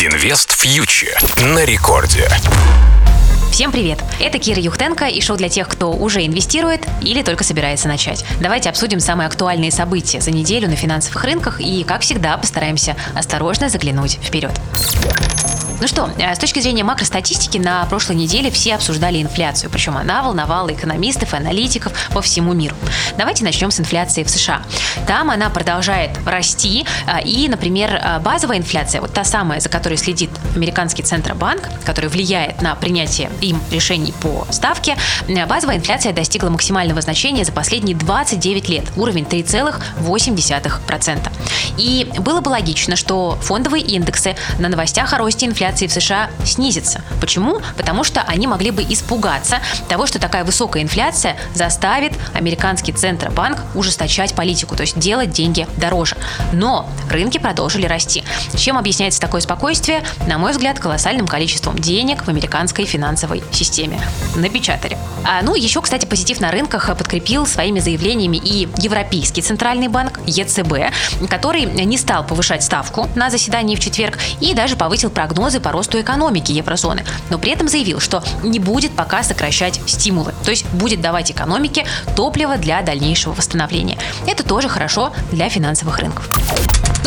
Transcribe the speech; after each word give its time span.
Инвест 0.00 0.52
фьючер 0.52 1.18
на 1.42 1.64
рекорде. 1.64 2.28
Всем 3.50 3.72
привет! 3.72 3.98
Это 4.20 4.38
Кира 4.38 4.60
Юхтенко 4.60 5.06
и 5.06 5.20
шоу 5.20 5.36
для 5.36 5.48
тех, 5.48 5.68
кто 5.68 5.90
уже 5.90 6.24
инвестирует 6.24 6.86
или 7.02 7.20
только 7.24 7.42
собирается 7.42 7.88
начать. 7.88 8.24
Давайте 8.40 8.68
обсудим 8.68 9.00
самые 9.00 9.26
актуальные 9.26 9.72
события 9.72 10.20
за 10.20 10.30
неделю 10.30 10.68
на 10.68 10.76
финансовых 10.76 11.24
рынках 11.24 11.60
и, 11.60 11.82
как 11.82 12.02
всегда, 12.02 12.36
постараемся 12.36 12.94
осторожно 13.16 13.70
заглянуть 13.70 14.20
вперед. 14.22 14.52
Ну 15.80 15.86
что, 15.86 16.10
э, 16.18 16.34
с 16.34 16.38
точки 16.38 16.58
зрения 16.58 16.82
макростатистики, 16.82 17.58
на 17.58 17.84
прошлой 17.86 18.16
неделе 18.16 18.50
все 18.50 18.74
обсуждали 18.74 19.22
инфляцию, 19.22 19.70
причем 19.70 19.96
она 19.96 20.22
волновала 20.22 20.72
экономистов 20.72 21.34
и 21.34 21.36
аналитиков 21.36 21.92
по 22.12 22.20
всему 22.20 22.52
миру. 22.52 22.74
Давайте 23.16 23.44
начнем 23.44 23.70
с 23.70 23.78
инфляции 23.78 24.24
в 24.24 24.30
США. 24.30 24.62
Там 25.06 25.30
она 25.30 25.50
продолжает 25.50 26.10
расти, 26.26 26.84
э, 27.06 27.22
и, 27.22 27.48
например, 27.48 27.94
э, 27.94 28.18
базовая 28.18 28.58
инфляция, 28.58 29.00
вот 29.00 29.12
та 29.12 29.22
самая, 29.22 29.60
за 29.60 29.68
которой 29.68 29.96
следит 29.96 30.30
американский 30.56 31.04
Центробанк, 31.04 31.68
который 31.84 32.10
влияет 32.10 32.60
на 32.60 32.74
принятие 32.74 33.30
им 33.40 33.60
решений 33.70 34.12
по 34.20 34.48
ставке, 34.50 34.96
базовая 35.46 35.76
инфляция 35.76 36.12
достигла 36.12 36.50
максимального 36.50 37.00
значения 37.02 37.44
за 37.44 37.52
последние 37.52 37.96
29 37.96 38.68
лет, 38.68 38.84
уровень 38.96 39.24
3,8%. 39.24 41.30
И 41.78 42.08
было 42.18 42.40
бы 42.40 42.48
логично, 42.48 42.96
что 42.96 43.38
фондовые 43.40 43.82
индексы 43.82 44.36
на 44.58 44.68
новостях 44.68 45.12
о 45.12 45.18
росте 45.18 45.46
инфляции 45.46 45.86
в 45.86 45.92
США 45.92 46.30
снизится. 46.44 47.02
Почему? 47.20 47.60
Потому 47.76 48.04
что 48.04 48.20
они 48.22 48.46
могли 48.46 48.70
бы 48.70 48.82
испугаться 48.82 49.60
того, 49.88 50.06
что 50.06 50.18
такая 50.18 50.44
высокая 50.44 50.82
инфляция 50.82 51.36
заставит 51.54 52.12
американский 52.34 52.92
Центробанк 52.92 53.58
ужесточать 53.74 54.34
политику, 54.34 54.76
то 54.76 54.82
есть 54.82 54.98
делать 54.98 55.30
деньги 55.30 55.66
дороже. 55.76 56.16
Но 56.52 56.88
рынки 57.10 57.38
продолжили 57.38 57.86
расти. 57.86 58.24
Чем 58.56 58.76
объясняется 58.76 59.20
такое 59.20 59.40
спокойствие? 59.40 60.02
На 60.26 60.38
мой 60.38 60.52
взгляд, 60.52 60.78
колоссальным 60.78 61.26
количеством 61.26 61.78
денег 61.78 62.24
в 62.24 62.28
американской 62.28 62.84
финансовой 62.84 63.42
системе. 63.52 64.00
Напечатали. 64.34 64.98
А, 65.24 65.42
ну, 65.42 65.54
еще, 65.54 65.80
кстати, 65.80 66.06
позитив 66.06 66.40
на 66.40 66.50
рынках 66.50 66.88
подкрепил 66.96 67.46
своими 67.46 67.80
заявлениями 67.80 68.36
и 68.36 68.68
Европейский 68.78 69.42
Центральный 69.42 69.88
банк, 69.88 70.20
ЕЦБ, 70.26 70.92
который 71.28 71.67
не 71.68 71.98
стал 71.98 72.24
повышать 72.24 72.62
ставку 72.62 73.08
на 73.14 73.30
заседании 73.30 73.76
в 73.76 73.80
четверг 73.80 74.18
и 74.40 74.54
даже 74.54 74.76
повысил 74.76 75.10
прогнозы 75.10 75.60
по 75.60 75.72
росту 75.72 76.00
экономики 76.00 76.52
еврозоны, 76.52 77.04
но 77.30 77.38
при 77.38 77.52
этом 77.52 77.68
заявил, 77.68 78.00
что 78.00 78.22
не 78.42 78.58
будет 78.58 78.92
пока 78.92 79.22
сокращать 79.22 79.80
стимулы, 79.86 80.34
то 80.44 80.50
есть 80.50 80.66
будет 80.66 81.00
давать 81.00 81.30
экономике 81.30 81.86
топливо 82.16 82.56
для 82.56 82.82
дальнейшего 82.82 83.34
восстановления. 83.34 83.98
Это 84.26 84.42
тоже 84.42 84.68
хорошо 84.68 85.12
для 85.30 85.48
финансовых 85.48 85.98
рынков. 85.98 86.28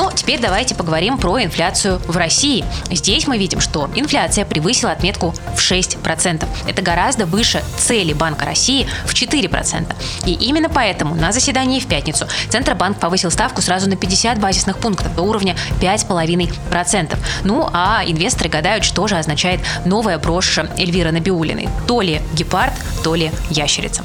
Ну, 0.00 0.10
теперь 0.10 0.40
давайте 0.40 0.74
поговорим 0.74 1.18
про 1.18 1.44
инфляцию 1.44 2.00
в 2.06 2.16
России. 2.16 2.64
Здесь 2.90 3.26
мы 3.26 3.36
видим, 3.36 3.60
что 3.60 3.90
инфляция 3.94 4.46
превысила 4.46 4.92
отметку 4.92 5.34
в 5.54 5.58
6%. 5.58 6.48
Это 6.66 6.80
гораздо 6.80 7.26
выше 7.26 7.62
цели 7.76 8.14
Банка 8.14 8.46
России 8.46 8.88
в 9.04 9.12
4%. 9.12 9.94
И 10.24 10.32
именно 10.32 10.70
поэтому 10.70 11.14
на 11.14 11.32
заседании 11.32 11.80
в 11.80 11.86
пятницу 11.86 12.26
Центробанк 12.48 12.98
повысил 12.98 13.30
ставку 13.30 13.60
сразу 13.60 13.90
на 13.90 13.96
50 13.96 14.40
базисных 14.40 14.78
пунктов 14.78 15.14
до 15.14 15.20
уровня 15.20 15.54
5,5%. 15.82 17.18
Ну, 17.44 17.68
а 17.70 18.02
инвесторы 18.06 18.48
гадают, 18.48 18.84
что 18.84 19.06
же 19.06 19.18
означает 19.18 19.60
новая 19.84 20.18
брошь 20.18 20.60
Эльвиры 20.78 21.12
Набиулиной. 21.12 21.68
То 21.86 22.00
ли 22.00 22.22
гепард, 22.32 22.72
то 23.04 23.14
ли 23.14 23.30
ящерица. 23.50 24.02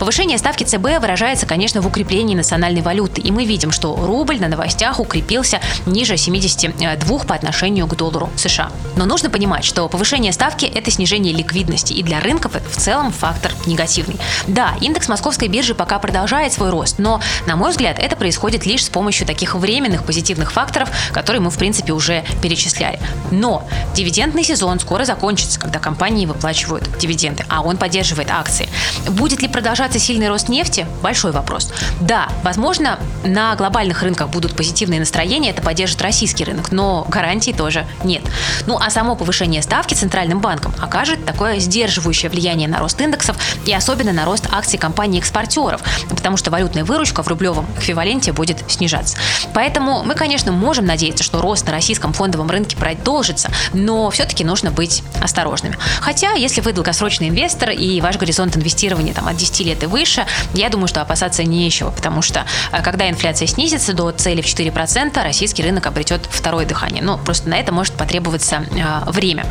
Повышение 0.00 0.38
ставки 0.38 0.64
ЦБ 0.64 0.98
выражается, 0.98 1.44
конечно, 1.44 1.82
в 1.82 1.86
укреплении 1.86 2.34
национальной 2.34 2.80
валюты. 2.80 3.20
И 3.20 3.30
мы 3.30 3.44
видим, 3.44 3.70
что 3.70 3.94
рубль 3.94 4.40
на 4.40 4.48
новостях 4.48 4.98
укрепился 4.98 5.60
ниже 5.84 6.16
72 6.16 7.18
по 7.18 7.34
отношению 7.34 7.86
к 7.86 7.94
доллару 7.94 8.30
США. 8.34 8.72
Но 8.96 9.04
нужно 9.04 9.28
понимать, 9.28 9.62
что 9.62 9.86
повышение 9.90 10.32
ставки– 10.32 10.64
это 10.74 10.90
снижение 10.90 11.34
ликвидности. 11.34 11.92
И 11.92 12.02
для 12.02 12.20
рынков 12.20 12.56
это 12.56 12.66
в 12.70 12.76
целом 12.76 13.12
фактор 13.12 13.52
негативный. 13.66 14.16
Да, 14.46 14.72
индекс 14.80 15.06
московской 15.06 15.48
биржи 15.48 15.74
пока 15.74 15.98
продолжает 15.98 16.54
свой 16.54 16.70
рост, 16.70 16.98
но, 16.98 17.20
на 17.46 17.56
мой 17.56 17.70
взгляд, 17.70 17.98
это 17.98 18.16
происходит 18.16 18.64
лишь 18.64 18.86
с 18.86 18.88
помощью 18.88 19.26
таких 19.26 19.54
временных 19.54 20.04
позитивных 20.04 20.50
факторов, 20.50 20.88
которые 21.12 21.42
мы, 21.42 21.50
в 21.50 21.58
принципе, 21.58 21.92
уже 21.92 22.24
перечисляли. 22.40 22.98
Но 23.30 23.68
дивидендный 23.94 24.44
сезон 24.44 24.80
скоро 24.80 25.04
закончится, 25.04 25.60
когда 25.60 25.78
компании 25.78 26.24
выплачивают 26.24 26.88
дивиденды, 26.98 27.44
а 27.50 27.60
он 27.60 27.76
поддерживает 27.76 28.30
акции. 28.30 28.66
Будет 29.06 29.42
ли 29.42 29.48
продолжать 29.48 29.89
продолжаться 29.90 29.98
сильный 30.06 30.28
рост 30.28 30.48
нефти? 30.48 30.86
Большой 31.02 31.32
вопрос. 31.32 31.72
Да, 32.00 32.28
возможно, 32.44 32.98
на 33.24 33.56
глобальных 33.56 34.02
рынках 34.02 34.28
будут 34.28 34.54
позитивные 34.54 35.00
настроения, 35.00 35.50
это 35.50 35.62
поддержит 35.62 36.00
российский 36.00 36.44
рынок, 36.44 36.70
но 36.70 37.04
гарантий 37.08 37.52
тоже 37.52 37.86
нет. 38.04 38.22
Ну 38.66 38.78
а 38.80 38.90
само 38.90 39.16
повышение 39.16 39.62
ставки 39.62 39.94
Центральным 39.94 40.40
банком 40.40 40.72
окажет 40.80 41.24
такое 41.24 41.58
сдерживающее 41.58 42.30
влияние 42.30 42.68
на 42.68 42.78
рост 42.78 43.00
индексов 43.00 43.36
и 43.66 43.74
особенно 43.74 44.12
на 44.12 44.24
рост 44.24 44.46
акций 44.52 44.78
компаний-экспортеров, 44.78 45.82
потому 46.08 46.36
что 46.36 46.50
валютная 46.50 46.84
выручка 46.84 47.22
в 47.22 47.28
рублевом 47.28 47.66
эквиваленте 47.78 48.32
будет 48.32 48.62
снижаться. 48.68 49.16
Поэтому 49.54 50.04
мы, 50.04 50.14
конечно, 50.14 50.52
можем 50.52 50.86
надеяться, 50.86 51.24
что 51.24 51.40
рост 51.40 51.66
на 51.66 51.72
российском 51.72 52.12
фондовом 52.12 52.48
рынке 52.48 52.76
продолжится, 52.76 53.50
но 53.72 54.10
все-таки 54.10 54.44
нужно 54.44 54.70
быть 54.70 55.02
осторожными. 55.20 55.76
Хотя, 56.00 56.32
если 56.32 56.60
вы 56.60 56.72
долгосрочный 56.72 57.28
инвестор 57.28 57.70
и 57.70 58.00
ваш 58.00 58.16
горизонт 58.18 58.56
инвестирования 58.56 59.14
там, 59.14 59.26
от 59.26 59.36
10 59.36 59.60
лет 59.60 59.79
лет 59.79 59.79
и 59.82 59.86
выше, 59.86 60.26
я 60.54 60.68
думаю, 60.68 60.88
что 60.88 61.02
опасаться 61.02 61.44
нечего, 61.44 61.90
потому 61.90 62.22
что 62.22 62.44
э, 62.72 62.82
когда 62.82 63.08
инфляция 63.08 63.46
снизится 63.46 63.92
до 63.92 64.10
цели 64.12 64.42
в 64.42 64.46
4%, 64.46 65.22
российский 65.22 65.62
рынок 65.62 65.86
обретет 65.86 66.28
второе 66.30 66.66
дыхание. 66.66 67.02
Ну, 67.02 67.18
просто 67.18 67.48
на 67.48 67.58
это 67.58 67.72
может 67.72 67.94
потребоваться 67.94 68.64
э, 68.70 69.10
время. 69.10 69.44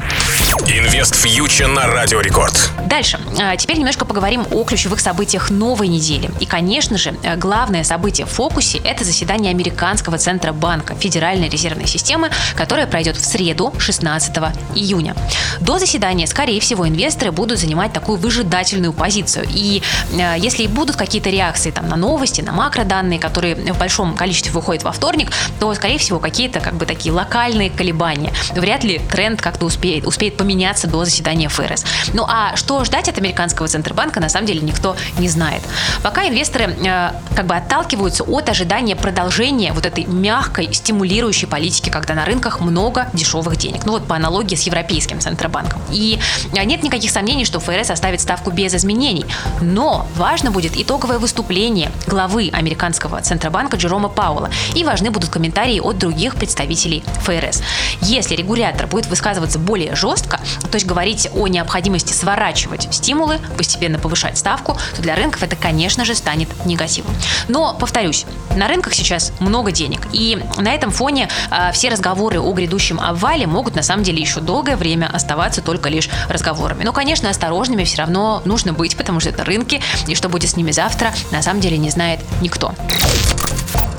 Инвест 0.67 1.15
фьючер 1.15 1.67
на 1.67 1.87
Радио 1.87 2.21
Рекорд. 2.21 2.71
Дальше. 2.85 3.19
Э, 3.39 3.55
теперь 3.57 3.77
немножко 3.77 4.05
поговорим 4.05 4.45
о 4.51 4.63
ключевых 4.63 4.99
событиях 4.99 5.49
новой 5.49 5.87
недели. 5.87 6.29
И, 6.39 6.45
конечно 6.45 6.97
же, 6.97 7.15
э, 7.23 7.35
главное 7.35 7.83
событие 7.83 8.25
в 8.25 8.29
фокусе– 8.29 8.77
это 8.83 9.03
заседание 9.03 9.51
Американского 9.51 10.17
Центробанка 10.17 10.95
Федеральной 10.95 11.49
резервной 11.49 11.87
системы, 11.87 12.29
которое 12.55 12.87
пройдет 12.87 13.17
в 13.17 13.25
среду, 13.25 13.73
16 13.77 14.35
июня. 14.75 15.15
До 15.59 15.79
заседания, 15.79 16.27
скорее 16.27 16.59
всего, 16.59 16.87
инвесторы 16.87 17.31
будут 17.31 17.59
занимать 17.59 17.93
такую 17.93 18.17
выжидательную 18.17 18.93
позицию. 18.93 19.45
И 19.49 19.81
Э, 20.19 20.35
если 20.37 20.67
будут 20.67 20.95
какие-то 20.95 21.29
реакции 21.29 21.71
там, 21.71 21.87
на 21.87 21.95
новости, 21.95 22.41
на 22.41 22.51
макроданные, 22.51 23.19
которые 23.19 23.55
в 23.55 23.77
большом 23.77 24.15
количестве 24.15 24.51
выходят 24.51 24.83
во 24.83 24.91
вторник, 24.91 25.31
то, 25.59 25.73
скорее 25.73 25.97
всего, 25.97 26.19
какие-то 26.19 26.59
как 26.59 26.75
бы 26.75 26.85
такие 26.85 27.13
локальные 27.13 27.69
колебания. 27.69 28.31
Вряд 28.53 28.83
ли 28.83 28.99
тренд 29.11 29.41
как-то 29.41 29.65
успеет, 29.65 30.05
успеет 30.05 30.37
поменяться 30.37 30.87
до 30.87 31.05
заседания 31.05 31.49
ФРС. 31.49 31.85
Ну 32.13 32.25
а 32.27 32.55
что 32.55 32.83
ждать 32.83 33.07
от 33.09 33.17
американского 33.17 33.67
Центробанка, 33.67 34.19
на 34.19 34.29
самом 34.29 34.47
деле 34.47 34.61
никто 34.61 34.95
не 35.17 35.29
знает. 35.29 35.61
Пока 36.03 36.27
инвесторы 36.27 36.65
э, 36.65 37.11
как 37.35 37.45
бы 37.45 37.55
отталкиваются 37.55 38.23
от 38.23 38.49
ожидания 38.49 38.95
продолжения 38.95 39.73
вот 39.73 39.85
этой 39.85 40.05
мягкой, 40.05 40.73
стимулирующей 40.73 41.47
политики, 41.47 41.89
когда 41.89 42.13
на 42.13 42.25
рынках 42.25 42.59
много 42.59 43.07
дешевых 43.13 43.57
денег. 43.57 43.85
Ну 43.85 43.93
вот 43.93 44.05
по 44.05 44.15
аналогии 44.15 44.55
с 44.55 44.63
Европейским 44.63 45.19
Центробанком. 45.19 45.81
И 45.91 46.19
э, 46.53 46.63
нет 46.63 46.83
никаких 46.83 47.11
сомнений, 47.11 47.45
что 47.45 47.59
ФРС 47.59 47.91
оставит 47.91 48.21
ставку 48.21 48.51
без 48.51 48.73
изменений. 48.73 49.25
Но 49.61 50.08
важно 50.15 50.51
будет 50.51 50.75
итоговое 50.75 51.19
выступление 51.19 51.91
главы 52.07 52.49
американского 52.51 53.21
Центробанка 53.21 53.77
Джерома 53.77 54.09
Пауэлла 54.09 54.49
и 54.75 54.83
важны 54.83 55.11
будут 55.11 55.29
комментарии 55.29 55.79
от 55.79 55.97
других 55.97 56.35
представителей 56.35 57.03
ФРС. 57.21 57.61
Если 58.01 58.35
регулятор 58.35 58.87
будет 58.87 59.07
высказываться 59.07 59.59
более 59.59 59.95
жестко, 59.95 60.39
то 60.69 60.75
есть 60.75 60.85
говорить 60.85 61.29
о 61.33 61.47
необходимости 61.47 62.13
сворачивать 62.13 62.87
стимулы, 62.91 63.39
постепенно 63.57 63.99
повышать 63.99 64.37
ставку, 64.37 64.77
то 64.95 65.01
для 65.01 65.15
рынков 65.15 65.43
это, 65.43 65.55
конечно 65.55 66.05
же, 66.05 66.15
станет 66.15 66.49
негативом. 66.65 67.13
Но, 67.47 67.73
повторюсь, 67.73 68.25
на 68.55 68.67
рынках 68.67 68.93
сейчас 68.93 69.31
много 69.39 69.71
денег, 69.71 70.07
и 70.11 70.41
на 70.57 70.73
этом 70.73 70.91
фоне 70.91 71.29
э, 71.51 71.71
все 71.73 71.89
разговоры 71.89 72.39
о 72.39 72.51
грядущем 72.53 72.99
обвале 72.99 73.47
могут 73.47 73.75
на 73.75 73.83
самом 73.83 74.03
деле 74.03 74.21
еще 74.21 74.39
долгое 74.39 74.75
время 74.75 75.09
оставаться 75.11 75.61
только 75.61 75.89
лишь 75.89 76.09
разговорами. 76.29 76.83
Но, 76.83 76.93
конечно, 76.93 77.29
осторожными 77.29 77.83
все 77.83 77.97
равно 77.97 78.41
нужно 78.45 78.73
быть, 78.73 78.95
потому 78.95 79.19
что 79.19 79.29
это 79.29 79.43
рынки, 79.43 79.81
и 80.07 80.15
что 80.15 80.29
будет 80.29 80.49
с 80.49 80.55
ними 80.55 80.71
завтра, 80.71 81.13
на 81.31 81.41
самом 81.41 81.61
деле 81.61 81.77
не 81.77 81.89
знает 81.89 82.19
никто. 82.41 82.73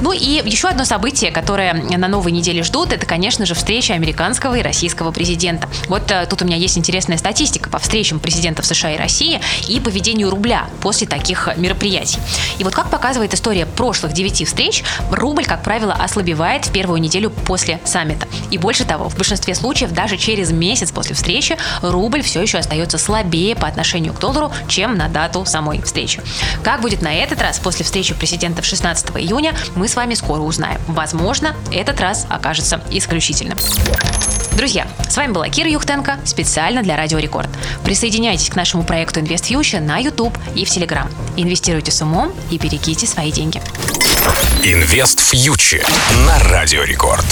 Ну 0.00 0.12
и 0.12 0.40
еще 0.48 0.68
одно 0.68 0.84
событие, 0.84 1.30
которое 1.30 1.74
на 1.74 2.08
новой 2.08 2.32
неделе 2.32 2.62
ждут, 2.62 2.92
это, 2.92 3.04
конечно 3.04 3.44
же, 3.44 3.54
встреча 3.54 3.94
американского 3.94 4.54
и 4.54 4.62
российского 4.62 5.12
президента. 5.12 5.68
Вот 5.88 6.10
э, 6.10 6.26
тут 6.28 6.40
у 6.42 6.44
меня 6.46 6.56
есть 6.56 6.78
интересная 6.78 7.18
статистика 7.18 7.68
по 7.68 7.78
встречам 7.78 8.18
президентов 8.18 8.64
США 8.64 8.92
и 8.92 8.96
России 8.96 9.40
и 9.68 9.78
поведению 9.78 10.30
рубля 10.30 10.66
после 10.80 11.06
таких 11.06 11.48
мероприятий. 11.56 12.18
И 12.58 12.64
вот 12.64 12.74
как 12.74 12.90
показывает 12.90 13.34
история 13.34 13.66
прошлых 13.66 14.12
девяти 14.12 14.44
встреч, 14.44 14.82
рубль, 15.10 15.44
как 15.44 15.62
правило, 15.62 15.92
ослабевает 15.92 16.64
в 16.64 16.72
первую 16.72 17.00
неделю 17.00 17.30
после 17.30 17.80
саммита. 17.84 18.26
И 18.50 18.58
больше 18.58 18.84
того, 18.84 19.08
в 19.08 19.16
большинстве 19.16 19.54
случаев 19.54 19.92
даже 19.92 20.16
через 20.16 20.50
месяц 20.50 20.92
после 20.92 21.14
встречи 21.14 21.58
рубль 21.82 22.22
все 22.22 22.40
еще 22.40 22.58
остается 22.58 22.96
слабее 22.96 23.54
по 23.54 23.66
отношению 23.66 24.14
к 24.14 24.18
доллару, 24.18 24.50
чем 24.66 24.96
на 24.96 25.08
дату 25.08 25.44
самой 25.44 25.82
встречи. 25.82 26.22
Как 26.62 26.80
будет 26.80 27.02
на 27.02 27.12
этот 27.12 27.42
раз 27.42 27.58
после 27.58 27.84
встречи 27.84 28.14
президентов 28.14 28.64
16 28.64 29.10
июня, 29.16 29.54
мы 29.74 29.89
с 29.90 29.96
вами 29.96 30.14
скоро 30.14 30.40
узнаем. 30.40 30.80
Возможно, 30.86 31.54
этот 31.72 32.00
раз 32.00 32.26
окажется 32.28 32.80
исключительным. 32.90 33.58
Друзья, 34.56 34.86
с 35.08 35.16
вами 35.16 35.32
была 35.32 35.48
Кира 35.48 35.70
Юхтенко 35.70 36.18
специально 36.24 36.82
для 36.82 36.96
Радио 36.96 37.18
Рекорд. 37.18 37.48
Присоединяйтесь 37.84 38.50
к 38.50 38.56
нашему 38.56 38.84
проекту 38.84 39.20
Invest 39.20 39.50
Future 39.50 39.80
на 39.80 39.98
YouTube 39.98 40.36
и 40.54 40.64
в 40.64 40.68
Telegram. 40.68 41.10
Инвестируйте 41.36 41.90
с 41.90 42.02
умом 42.02 42.32
и 42.50 42.58
берегите 42.58 43.06
свои 43.06 43.32
деньги. 43.32 43.60
Инвест 44.62 45.20
фьючер 45.20 45.86
на 46.26 46.38
Радио 46.50 46.82
Рекорд. 46.82 47.24